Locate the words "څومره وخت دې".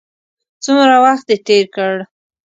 0.63-1.37